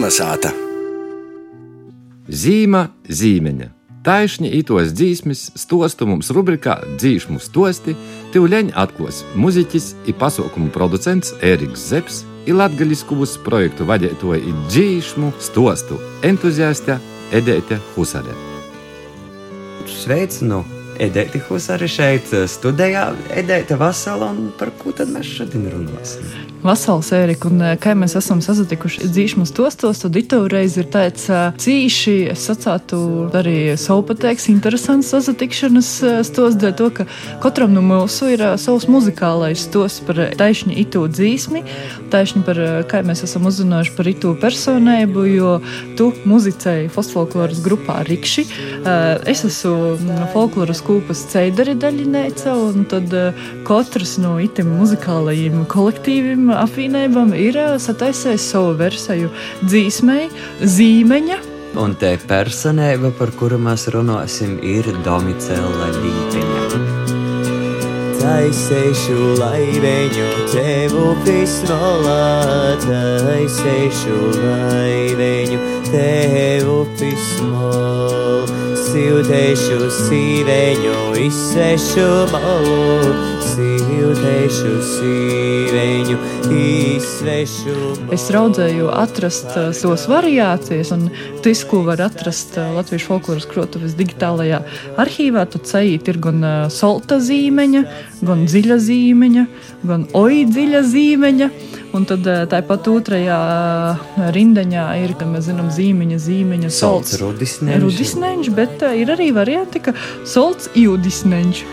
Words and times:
Kalnasāta. 0.00 0.48
Zīma, 2.32 2.86
zīmeņa. 3.04 3.66
Taisni 4.00 4.48
itos 4.56 4.94
dzīsmis, 4.96 5.42
stostu 5.60 6.06
mums 6.08 6.30
rubrikā 6.32 6.78
Dzīšmu 6.94 7.36
stosti, 7.44 7.92
Tivleņa 8.32 8.72
atklās 8.80 9.18
muziķis 9.36 9.90
un 10.08 10.16
pasaukumu 10.16 10.72
producents 10.72 11.34
Ēriks 11.44 11.84
Zepsi, 11.90 12.24
ir 12.48 12.56
latgaļiskus 12.56 13.34
projektu 13.44 13.84
vadītoja 13.90 14.40
ir 14.40 14.62
dzīšmu 14.70 15.34
stostu 15.36 15.98
entuziaste 16.24 16.96
Edēte 17.36 17.76
Husare. 17.92 18.32
Sveicinu! 19.84 20.62
Edēta 20.96 21.42
Husare 21.50 21.88
šeit 21.92 22.32
studijā. 22.48 23.10
Edēta 23.36 23.76
Vasala, 23.76 24.32
un 24.32 24.48
par 24.56 24.72
ko 24.80 24.96
tad 24.96 25.12
mēs 25.12 25.28
šodien 25.36 25.68
runāsim? 25.76 26.49
Vasals, 26.60 27.08
Ērika, 27.16 27.48
un 27.48 27.62
eh, 27.64 27.76
kā 27.80 27.94
mēs 27.96 28.12
esam 28.18 28.42
sazatikuši 28.44 29.08
dzīšmas 29.08 29.52
tostos, 29.56 30.02
tad 30.02 30.16
itoreiz 30.20 30.74
ir 30.76 30.90
tāds 30.92 31.24
eh, 31.32 31.54
cīši, 31.56 32.16
es 32.34 32.42
sacātu, 32.50 32.98
arī 33.36 33.78
savu 33.80 34.04
pateiks, 34.10 34.50
interesants 34.52 35.08
sazatikšanas 35.14 35.90
eh, 36.04 36.18
stos, 36.26 36.58
dēļ 36.60 36.74
to, 36.76 36.88
ka 36.98 37.06
katram 37.40 37.72
no 37.72 37.80
mūsu 37.84 38.28
ir 38.34 38.44
savs 38.60 38.84
muzikālais 38.92 39.64
stos 39.70 40.02
par 40.04 40.20
taišņu 40.36 40.76
itu 40.82 41.06
dzīsmi, 41.08 41.62
taišņu 42.12 42.44
par, 42.44 42.60
kā 42.90 43.00
mēs 43.08 43.24
esam 43.24 43.48
uzzinājuši 43.48 43.96
par 43.96 44.12
itu 44.12 44.34
personēbu, 44.44 45.24
jo 45.32 45.56
tu 45.96 46.10
muzicēji 46.28 46.92
fosfolkloras 46.92 47.64
grupā 47.64 48.02
Rikši. 48.08 48.46
Es 49.30 49.44
esmu 49.46 49.94
mm, 49.94 50.28
folkloras 50.34 50.82
kūpas 50.84 51.24
ceidari 51.32 51.76
daļinēca, 51.80 52.52
un 52.68 52.84
tad 52.90 53.14
katrs 53.68 54.16
no 54.20 54.36
itim 54.42 54.74
muzikālajiem 54.80 55.64
kolektīviem 55.70 56.49
apvienībām 56.56 57.34
ir 57.38 57.58
sataisījis 57.82 58.50
savu 58.52 58.74
versiju 58.80 59.30
dzīsmei, 59.64 60.28
zīmeņa. 60.62 61.40
Un 61.78 61.94
te 61.94 62.16
personība, 62.26 63.12
par 63.14 63.30
kuru 63.38 63.60
mēs 63.62 63.86
runāsim, 63.94 64.56
ir 64.66 64.88
Domicēla 65.06 65.92
Līteņa. 66.00 66.80
Taisēšu 68.20 69.36
laiveņu 69.38 70.26
tevu 70.50 71.14
pismolā, 71.24 72.74
taisēšu 72.82 74.18
laiveņu 74.36 75.60
tevu 75.88 76.76
pismolā. 76.98 78.20
Siltēšu 78.90 79.86
sīveņu, 79.94 80.96
izsešu 81.22 82.08
malu, 82.32 83.39
siltēšu 83.50 84.72
sīveņu, 84.86 86.16
izsešu 86.54 87.74
malu. 87.74 88.10
Es 88.14 88.26
raudzēju 88.32 88.90
atrast 88.94 89.50
uh, 89.56 89.70
tos 89.74 90.06
variācijas, 90.10 90.92
un 90.94 91.08
tas, 91.44 91.62
ko 91.68 91.82
var 91.88 92.02
atrast 92.06 92.58
uh, 92.60 92.70
Latvijas 92.76 93.06
folkloras 93.08 93.48
krotuves 93.50 93.96
digitālajā 93.98 94.62
arhīvā, 95.00 95.46
tad 95.50 95.66
ceļīt 95.70 96.12
ir 96.12 96.20
gan 96.22 96.40
uh, 96.44 96.56
solta 96.72 97.20
zīmeņa, 97.22 97.84
gan 98.26 98.46
dziļa 98.46 98.78
zīmeņa, 98.86 99.46
gan 99.90 100.06
oi 100.18 100.44
dziļa 100.50 100.86
zīmeņa. 100.94 101.52
Un 101.90 102.04
tad 102.06 102.22
tāpat 102.22 102.86
otrajā 102.86 103.36
rindiņā 104.30 104.84
ir, 105.02 105.16
kā 105.18 105.26
mēs 105.26 105.48
zinām, 105.48 105.72
zīmeņa, 105.74 106.18
zīmeņa, 106.22 106.68
Solts, 106.70 107.16
rudisneņš. 107.18 107.80
rudisneņš, 107.82 108.50
bet 108.54 108.84
uh, 108.86 108.94
ir 108.94 109.10
arī 109.16 109.32
varianti, 109.34 109.82
ka 109.88 109.96
solts 110.22 110.70
jūdisneņš. 110.78 111.64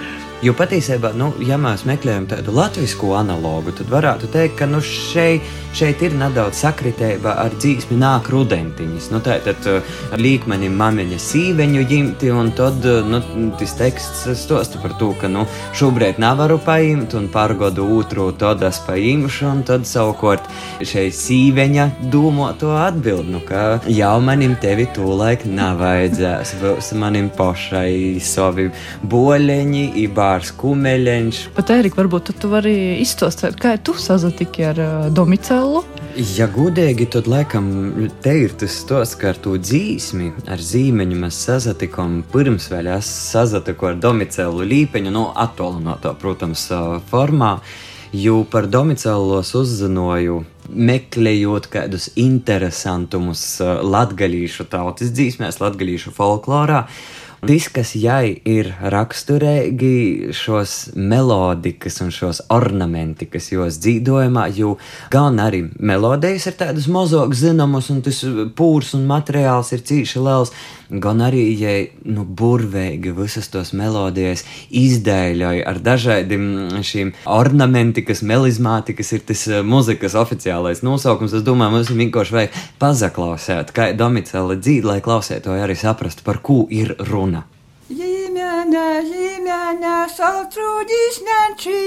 Jo 0.45 0.53
patiesībā, 0.53 1.15
nu, 1.17 1.31
ja 1.41 1.55
mēs 1.57 1.81
meklējam 1.89 2.27
tādu 2.29 2.53
latviešu 2.53 3.07
analogu, 3.17 3.71
tad 3.73 3.87
varētu 3.89 4.27
teikt, 4.29 4.59
ka 4.59 4.67
nu, 4.69 4.77
šeit, 4.85 5.41
šeit 5.73 6.03
ir 6.05 6.13
nedaudz 6.13 6.59
sakritība 6.61 7.33
ar 7.41 7.55
dzīsmi 7.57 7.97
nāk 7.97 8.29
rudentiņas. 8.29 9.07
Nu, 9.09 9.17
tā 9.25 9.39
tad 9.41 9.65
uh, 9.65 9.95
līkmenim 10.21 10.75
mamiņa 10.77 11.17
sīveņu 11.23 11.85
ģimti, 11.89 12.29
un 12.29 12.51
tad 12.57 12.85
uh, 12.85 12.99
nu, 13.09 13.21
tas 13.57 13.73
teksts 13.79 14.27
stosta 14.37 14.77
par 14.83 14.93
to, 15.01 15.07
ka 15.17 15.31
nu, 15.31 15.47
šobrīd 15.77 16.21
nevaru 16.21 16.59
paimt, 16.61 17.17
un 17.17 17.25
pārgodu 17.33 17.87
otru 17.97 18.27
tad 18.37 18.61
es 18.69 18.77
paimšu, 18.85 19.49
un 19.49 19.65
tad 19.65 19.89
savukārt 19.89 20.45
šeit 20.85 21.17
sīveņa 21.17 21.87
domā 22.13 22.51
to 22.61 22.75
atbild, 22.77 23.25
nu, 23.33 23.41
ka 23.41 23.79
jau 23.89 24.13
manim 24.21 24.53
tevi 24.61 24.85
tūlaik 24.93 25.49
nevajadzēs, 25.49 26.53
būs 26.61 26.93
manim 27.01 27.33
pašai 27.33 28.21
savi 28.21 28.69
boļeņi, 29.01 29.85
ibā 30.05 30.26
bārs 30.27 30.51
kumeļš. 30.59 31.41
Bet, 31.55 31.71
Erika, 31.71 32.01
varbūt 32.01 32.33
tu 32.41 32.51
vari 32.51 32.75
izstāstīt, 33.01 33.55
kā 33.61 33.77
tu 33.79 33.95
sazatiki 34.01 34.65
ar 34.67 34.81
uh, 34.81 35.07
Domicēlu? 35.13 35.83
Ja 36.35 36.47
gudīgi, 36.49 37.05
tad 37.13 37.27
laikam 37.29 37.67
te 38.23 38.33
ir 38.41 38.55
tas 38.57 38.73
stāsts, 38.81 39.17
ka 39.19 39.31
ar 39.31 39.41
to 39.41 39.53
dzīsmi, 39.61 40.31
ar 40.49 40.61
zīmeņu 40.63 41.19
mēs 41.21 41.37
sazatikām 41.45 42.23
pirms 42.31 42.71
vēl 42.73 42.89
es 42.95 43.11
sazatiku 43.35 43.91
ar 43.91 43.99
Domicēlu 44.01 44.65
līpeņu, 44.65 45.13
no 45.13 45.27
nu, 45.27 45.35
attālinātā, 45.45 46.15
protams, 46.17 46.65
formā, 47.11 47.59
jo 48.17 48.41
par 48.49 48.65
Domicēlos 48.71 49.53
uzzināju 49.61 50.41
meklējot 50.67 51.69
kādus 51.71 52.09
interesantumus 52.19 53.45
latgaļīšu 53.61 54.67
tautas 54.73 55.13
dzīsmēs, 55.13 55.61
latgaļīšu 55.61 56.17
folklorā. 56.17 56.87
Viss, 56.87 57.26
kas 57.71 57.93
jai 57.95 58.33
ir 58.43 58.73
raksturīgi, 58.91 60.33
šos 60.35 60.73
melodikas 60.99 62.01
un 62.03 62.11
šos 62.11 62.41
ornamentikas 62.51 63.47
jos 63.53 63.77
dzīvojumā, 63.79 64.49
jo 64.57 64.73
gan 65.13 65.39
arī 65.39 65.63
melodijas 65.79 66.49
ir 66.51 66.57
tādas 66.59 66.89
mazāk 66.91 67.31
zināmas, 67.39 67.87
un 67.93 68.03
tas 68.03 68.19
pūrs 68.57 68.91
un 68.97 69.07
materiāls 69.07 69.71
ir 69.71 69.85
cīši 69.87 70.25
liels, 70.25 70.51
gan 70.89 71.21
arī, 71.23 71.43
ja 71.59 71.73
nu, 72.07 72.23
burvīgi 72.23 73.11
visas 73.17 73.49
tos 73.51 73.73
melodijas 73.75 74.45
izdēļoja 74.71 75.65
ar 75.67 75.81
dažādiem 75.83 76.45
šīm 76.85 77.13
ornamentikas, 77.31 78.23
melizmātikas, 78.27 79.11
ir 79.17 79.25
tas 79.27 79.43
eh, 79.51 79.63
muzikas 79.67 80.15
oficiālais 80.19 80.83
nosaukums. 80.85 81.35
Es 81.37 81.45
domāju, 81.47 81.75
mums 81.75 81.91
vienkārši 81.91 82.37
vajag 82.37 82.57
pazaklausēt, 82.81 83.75
kā 83.75 83.91
domicēla 83.97 84.59
dzīve, 84.61 84.87
lai 84.93 85.03
klausētoji 85.03 85.67
arī 85.67 85.77
saprastu, 85.79 86.25
par 86.27 86.41
ko 86.43 86.63
ir 86.71 86.95
runa. 87.11 87.43
Zīmēnē, 87.87 88.87
zīmēnē, 89.07 89.93
saltrūdīs 90.11 91.21
nenčī, 91.27 91.77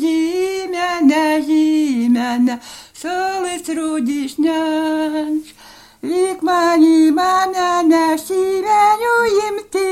zīmēnē, 0.00 1.26
zīmēnē, 1.48 2.56
salis 2.96 3.68
rūdīs 3.76 4.40
nenčī. 4.40 5.63
Lik 6.04 6.42
mani 6.44 7.08
mamen 7.16 7.92
sīvēņu 8.20 9.12
imti, 9.46 9.84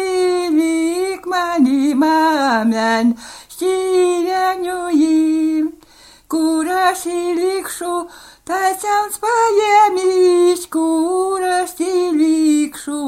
lik 0.52 1.24
mani 1.24 1.94
mamen 1.96 3.14
sīvēņu 3.54 4.76
imt, 5.06 5.86
kuras 6.28 7.06
įlikšu, 7.08 7.94
taisiams 8.44 9.16
paėmys, 9.24 10.66
kuras 10.76 11.72
įlikšu, 11.80 13.00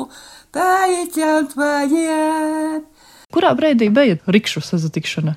taisiams 0.57 1.53
paėmys. 1.61 2.89
Kurā 3.37 3.53
brīdī 3.59 3.91
bija 3.93 4.17
rikšu 4.25 4.65
sazatikšana? 4.65 5.37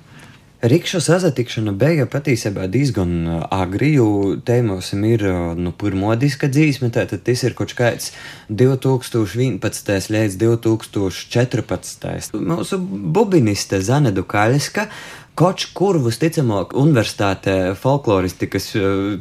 Rikšu 0.67 0.99
sazatikšana 0.99 1.71
bija 1.79 2.03
patiesībā 2.11 2.65
diezgan 2.67 3.11
agri, 3.55 3.93
jo 3.95 4.35
tēmosim 4.43 5.05
ir 5.07 5.21
nu, 5.55 5.71
pirmo 5.71 6.11
diska 6.19 6.49
dzīsme, 6.51 6.89
tātad 6.91 7.21
tas 7.23 7.43
ir 7.47 7.53
kaut 7.55 7.71
kāds 7.77 8.09
2011. 8.49 10.09
līdz 10.15 10.35
2014. 10.41 12.35
Mūsu 12.35 12.81
bubiniste 13.15 13.79
Zanedu 13.79 14.25
Kaļska 14.27 14.89
Kaut 15.37 15.61
kur 15.77 15.99
visticamāk, 16.01 16.71
universitātē 16.73 17.75
folkloristikas 17.77 18.71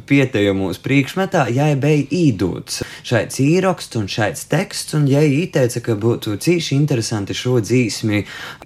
pieejamos 0.09 0.79
priekšmetā, 0.81 1.43
ja 1.53 1.67
bija 1.77 2.07
īdūts 2.09 2.79
šāds 3.05 3.37
īraksts 3.43 3.99
un 3.99 4.07
šāds 4.09 4.47
teksts, 4.49 4.95
un 4.97 5.05
ja 5.11 5.21
ieteica, 5.21 5.83
ka 5.85 5.93
būtu 5.93 6.33
cīši 6.41 6.73
interesanti 6.73 7.37
šo 7.37 7.59
dzīsmi 7.61 8.23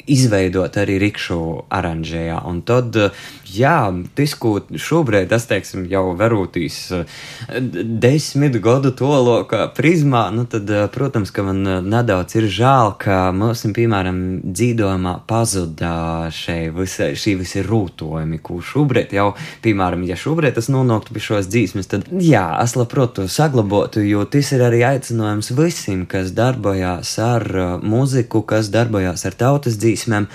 izveidot 0.07 0.79
arī 0.79 0.95
rikšu 1.03 1.39
oranžējā. 1.67 2.37
Un 2.47 2.61
tad, 2.63 2.95
jā, 3.51 3.75
tas, 4.15 4.37
ko 4.39 4.53
šobrīd 4.71 5.35
es 5.35 5.49
teiksim, 5.51 5.83
jau 5.91 6.05
verūtīs 6.15 6.79
desmit 7.51 8.55
gadu 8.63 8.93
tolokā 8.95 9.65
prizmā, 9.75 10.23
nu 10.31 10.47
tad, 10.47 10.71
protams, 10.95 11.35
ka 11.35 11.43
man 11.49 11.67
nedaudz 11.91 12.39
ir 12.39 12.47
žēl, 12.47 12.95
ka 13.03 13.19
mums, 13.35 13.67
piemēram, 13.75 14.23
dzīvojumā 14.47 15.17
pazuda 15.27 16.31
šī 16.31 17.40
visa 17.41 17.51
visi 17.51 17.67
rūtojumi, 17.67 18.39
ko 18.41 18.61
šobrīd 18.61 19.13
jau, 19.15 19.31
piemēram, 19.63 20.05
ja 20.07 20.15
šobrīd 20.15 20.55
tas 20.55 20.69
nonāktu 20.71 21.13
pie 21.13 21.21
šos 21.21 21.49
dzīsmes, 21.51 21.89
tad 21.91 22.07
jā, 22.21 22.47
es 22.63 22.75
labprāt 22.75 23.15
to 23.17 23.27
saglabotu, 23.27 24.01
jo 24.05 24.25
tas 24.25 24.51
ir 24.55 24.63
arī 24.65 24.83
aicinājums 24.87 25.53
visiem, 25.57 26.05
kas 26.05 26.33
darbojās 26.37 27.17
ar 27.19 27.47
uh, 27.51 27.77
muziku, 27.83 28.43
kas 28.43 28.71
darbojās 28.71 29.25
ar 29.25 29.37
tautas 29.37 29.79
dzīsmēm. 29.81 30.29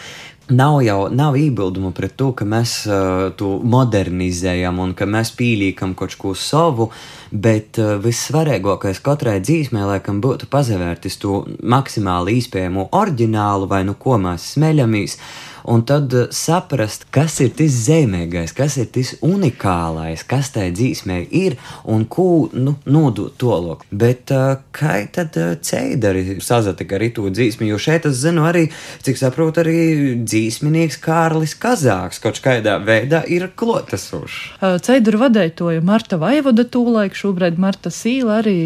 Nav 0.46 0.76
jau 0.86 1.08
nav 1.10 1.34
iebildumu 1.34 1.88
pret 1.90 2.12
to, 2.14 2.28
ka 2.38 2.44
mēs 2.46 2.84
uh, 2.86 3.32
to 3.34 3.56
modernizējam 3.66 4.78
un 4.78 4.92
ka 4.94 5.08
mēs 5.10 5.32
pīlīkam 5.34 5.96
kaut 5.98 6.14
ko 6.20 6.36
savu, 6.38 6.86
bet 7.32 7.80
uh, 7.82 7.96
vissvarīgākais 7.98 9.02
katrai 9.02 9.40
dzīsmē, 9.42 9.82
laikam, 9.90 10.22
būtu 10.22 10.46
pazavērtis 10.46 11.18
to 11.18 11.40
maksimāli 11.66 12.38
iespējamo 12.38 12.86
oriģinālu 12.94 13.66
vai 13.66 13.82
nu 13.90 13.98
ko 13.98 14.20
mēs 14.22 14.52
smeļamies 14.54 15.18
un 15.66 15.82
tad 15.84 16.14
eh, 16.14 16.26
saprast, 16.30 17.06
kas 17.14 17.40
ir 17.42 17.52
tas 17.58 17.74
zemīgais, 17.86 18.54
kas 18.56 18.76
ir 18.80 18.88
tas 18.94 19.14
unikālais, 19.24 20.22
kas 20.28 20.52
tajā 20.54 20.72
dzīsmē 20.76 21.18
ir 21.34 21.56
un 21.90 22.04
ko 22.10 22.46
nu, 22.54 22.76
nodot 22.86 23.34
tolok. 23.40 23.84
Bet 23.90 24.30
uh, 24.34 24.60
kā 24.74 24.98
tad 25.12 25.36
uh, 25.40 25.54
ceidari 25.58 26.38
sazatika 26.44 26.98
arī 26.98 27.10
to 27.16 27.26
dzīsmi, 27.32 27.68
jo 27.72 27.80
šeit 27.82 28.06
es 28.08 28.20
zinu 28.22 28.46
arī, 28.46 28.66
cik 29.06 29.18
saprotu, 29.20 29.64
arī 29.64 29.80
dzīsminieks 30.22 31.00
Kārlis 31.02 31.56
Kazāks 31.58 32.22
kaut 32.22 32.40
kādā 32.44 32.78
veidā 32.82 33.24
ir 33.26 33.48
klotasošs. 33.56 34.38
Ceidaru 34.86 35.24
vadētoja 35.24 35.82
Marta 35.84 36.18
Vaivoda 36.20 36.66
tūlaik, 36.68 37.16
šobrīd 37.18 37.58
Marta 37.62 37.90
Sīla 37.94 38.40
arī 38.42 38.58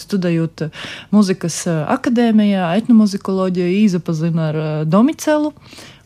studējot 0.00 0.66
muzikas 1.14 1.62
akadēmijā, 1.68 2.72
etnomuzikoloģiju, 2.80 3.72
īzapazina 3.84 4.50
ar 4.50 4.60
Domicelu. 4.90 5.54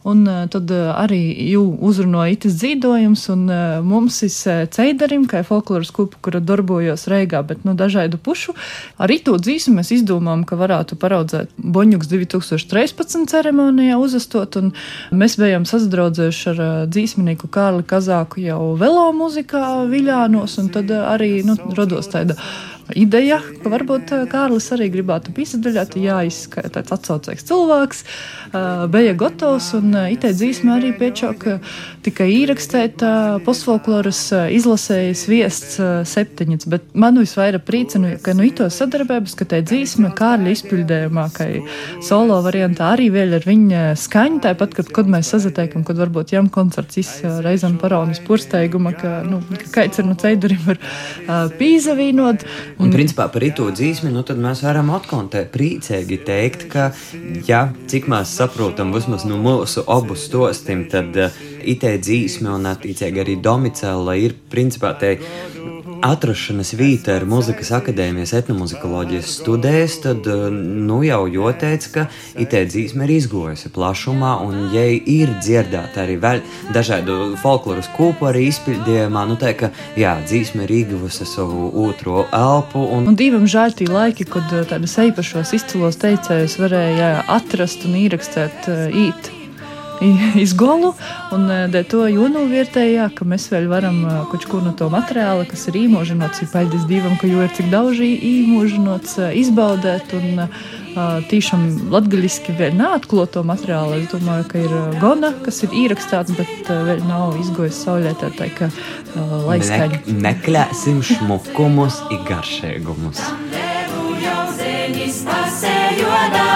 Un 0.04 0.26
uh, 0.28 0.42
tad 0.52 0.68
uh, 0.68 0.90
arī 1.00 1.18
jū 1.48 1.62
uzrunāja 1.80 2.34
itis 2.34 2.58
dzīvojums, 2.60 3.22
un 3.32 3.46
uh, 3.48 3.78
mums 3.80 4.18
ir 4.26 4.66
ceidarim, 4.74 5.24
kā 5.30 5.40
folkloras 5.48 5.88
kupa, 5.96 6.18
kura 6.20 6.42
darbojos 6.44 7.06
Reigā, 7.08 7.40
bet 7.46 7.64
no 7.64 7.72
dažādu 7.72 8.20
pušu. 8.20 8.52
Arī 9.00 9.16
to 9.24 9.38
dzīsmu 9.40 9.78
mēs 9.78 9.94
izdomājam, 9.96 10.44
ka 10.44 10.58
varētu 10.60 10.98
paraudzēt 11.00 11.56
Boņuks 11.56 12.12
2013 12.12 13.32
ceremonijā 13.32 13.96
uzastot, 13.96 14.60
un 14.60 14.74
mēs 15.16 15.38
bijām 15.40 15.64
sazadraudzējuši 15.68 16.52
ar 16.52 16.62
dzīsminieku 16.92 17.48
Kārli 17.48 17.88
Kazāku 17.88 18.44
jau 18.44 18.74
velo 18.76 19.08
muzikā 19.16 19.86
Viļānos, 19.88 20.60
un 20.60 20.68
tad 20.74 20.92
arī, 21.00 21.38
nu, 21.48 21.56
rodos 21.72 22.12
tāda 22.12 22.36
ideja, 22.92 23.38
ka 23.62 23.72
varbūt 23.72 24.12
eh, 24.12 24.25
Kārlis 24.31 24.69
arī 24.75 24.90
gribētu. 24.92 25.32
Jā, 26.04 26.20
izskatās 26.26 26.72
tāds 26.75 26.92
atsaucīgs 26.94 27.46
cilvēks, 27.48 28.00
uh, 28.50 28.84
bija 28.90 29.14
gatavs 29.19 29.70
un 29.76 29.92
uh, 29.94 30.06
itē 30.12 30.32
dzīsme 30.34 30.72
arī 30.75 30.90
piečāk 30.98 31.44
tikai 32.04 32.26
īrakstēt 32.42 33.04
uh, 33.04 33.36
postfolkloras 33.44 34.20
izlasējas 34.54 35.25
viests 35.31 35.78
septiņas, 36.10 36.66
bet 36.70 36.86
man 36.98 37.19
visvairāk 37.20 37.64
priecina, 37.69 38.14
ka 38.22 38.34
nu 38.36 38.46
ito 38.48 38.66
sadarbības, 38.72 39.37
ka 39.38 39.46
te 39.52 39.60
dzīsme 39.64 40.12
Kārļa 40.19 40.54
izpildējumā, 40.56 41.26
ka 41.37 41.48
solo 42.04 42.40
variantā 42.44 42.90
arī 42.94 43.10
vēl 43.14 43.38
ar 43.38 43.46
viņa 43.48 43.84
skaņu, 44.00 44.42
tāpat, 44.48 44.76
kad, 44.80 44.90
kad 44.98 45.10
mēs 45.10 45.30
sazatiekam, 45.34 45.87
kad 45.87 46.00
varbūt 46.00 46.34
jām 46.34 46.50
koncerts 46.52 47.00
izreizam 47.00 47.78
paraunis 47.80 48.22
pursteiguma, 48.25 48.94
ka, 48.98 49.20
nu, 49.28 49.40
ka 49.62 49.72
kaits 49.78 50.02
ir 50.02 50.08
no 50.08 50.19
ceidurim 50.20 50.62
var 50.66 50.80
pīzavīnot. 51.58 52.44
Un, 52.75 52.91
principā, 52.91 53.29
par 53.31 53.44
itu 53.47 53.69
dzīsmi, 53.71 54.11
nu, 54.15 54.25
tad 54.26 54.41
mēs 54.43 54.65
varam 54.67 54.91
atkontēt 54.97 55.53
priecīgi 55.55 56.19
teikt, 56.26 56.67
ka, 56.73 56.88
ja, 57.47 57.69
cik 57.91 58.09
mēs 58.11 58.35
saprotam, 58.35 58.91
vismaz 58.94 59.26
no 59.29 59.38
mūsu 59.41 59.85
abu 59.91 60.17
stostim, 60.19 60.87
tad 60.91 61.15
uh, 61.15 61.43
itē 61.65 61.94
dzīsme 62.03 62.50
un 62.50 62.69
attiecīgi 62.73 63.23
arī 63.23 63.37
domicēla 63.43 64.17
ir, 64.21 64.35
principā, 64.50 64.94
te 64.99 65.17
atrašanās 66.04 66.74
vieta 66.76 67.14
ar 67.16 67.24
muzikas 67.28 67.70
akadēmijas 67.74 68.34
etnomuzikoloģijas 68.40 69.30
studēs, 69.38 69.96
tad 70.04 70.26
eh, 70.28 70.46
nu 70.52 71.00
jau 71.06 71.24
joteic, 71.30 71.86
ka 71.94 72.06
itē 72.40 72.64
dzīsme 72.68 73.06
ir 73.06 73.14
izgojusi 73.16 73.72
plašumā, 73.74 74.34
un 74.44 74.68
ja 74.74 74.84
ir 74.90 75.32
dzirdēta 75.40 76.04
arī 76.04 76.18
vēl 76.22 76.42
dažādu 76.76 77.34
folkloras 77.42 77.88
kūpu 77.96 78.28
arī 78.30 78.48
izpildījumā, 78.50 79.24
nu 79.30 79.38
tā, 79.40 79.54
ka 79.58 79.72
jā, 80.00 80.16
dzīsme 80.26 80.66
ir 80.66 80.74
ieguvusi 80.82 81.28
savu 81.28 81.70
otro 81.86 82.26
elpu. 82.32 82.84
Un, 82.98 83.08
un 83.12 83.18
divam 83.18 83.48
žēl 83.48 83.76
tī 83.78 83.88
laiki, 83.90 84.28
kad 84.28 84.52
eh, 84.52 84.66
tādas 84.68 84.98
eipašos 85.04 85.56
izcilos 85.56 86.00
teicējus 86.04 86.58
varēja 86.60 87.14
atrast 87.32 87.88
un 87.88 87.96
ierakstēt 88.04 88.68
uh, 88.72 88.84
īt 88.92 89.32
izgolu. 90.44 90.92
Un 91.34 91.48
e, 91.50 91.58
dēļ 91.72 91.88
to 91.90 92.04
jūnu 92.10 92.44
vietējā, 92.50 93.08
ka 93.16 93.26
mēs 93.28 93.48
vēl 93.52 93.68
varam 93.72 94.02
kaut 94.30 94.46
ko 94.50 94.62
no 94.64 94.74
to 94.76 94.90
materiāla, 94.92 95.46
kas 95.48 95.66
ir 95.72 95.80
īmožinots, 95.84 96.44
ir 96.44 96.52
paļģis 96.52 96.88
divam, 96.90 97.18
ka 97.20 97.30
jo 97.30 97.44
ir 97.44 97.52
cik 97.56 97.70
daudz 97.72 98.00
īmožinots, 98.04 99.18
e, 99.20 99.34
izbaudēt. 99.44 100.16
Un, 100.20 100.48
Tīšām 100.94 101.90
latviešu 101.90 102.52
vēl 102.54 102.76
neatkloto 102.78 103.40
materiālu. 103.42 103.96
Es 103.98 104.12
domāju, 104.12 104.44
ka 104.46 104.60
ir 104.62 104.74
gona, 105.02 105.32
kas 105.42 105.58
ir 105.66 105.74
ierakstīts, 105.74 106.36
bet 106.38 106.70
vēl 106.70 107.02
nav 107.08 107.34
izgojis 107.42 107.80
saulē. 107.82 108.14
Tā 108.20 108.30
tā 108.38 108.46
kā 108.54 108.70
lai 109.48 109.58
skaņa. 109.58 110.04
Ne, 110.06 110.20
neklēsim 110.28 111.02
šmukumus, 111.02 111.98
garšīgumus. 112.28 113.26
Pasējodamā, 115.24 116.53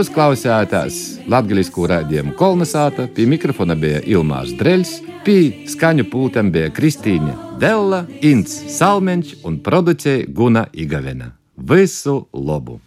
Jūs 0.00 0.08
klausāties! 0.16 0.98
Latvijas 1.28 1.68
rādījumu 1.68 2.32
kolonizāta, 2.32 3.04
pie 3.12 3.26
mikrofona 3.28 3.74
bija 3.76 3.98
Ilmārs 4.08 4.54
Dreļs, 4.56 4.94
pie 5.26 5.66
skaņu 5.68 6.06
pultiem 6.08 6.48
bija 6.54 6.70
Kristīna 6.72 7.34
Della, 7.60 8.06
Inns 8.24 8.56
Salmeņš 8.78 9.44
un 9.44 9.60
producēja 9.60 10.24
Guna 10.32 10.64
Igavena. 10.72 11.34
Visu 11.52 12.16
labu! 12.32 12.80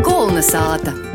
Kolonizāta! 0.00 1.09